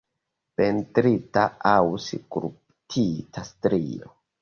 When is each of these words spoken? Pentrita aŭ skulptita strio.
Pentrita 0.61 1.45
aŭ 1.73 1.77
skulptita 2.07 3.49
strio. 3.55 4.15